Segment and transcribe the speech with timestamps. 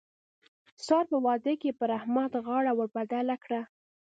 [0.85, 3.61] سار په واده کې پر احمد غاړه ور بدله کړه.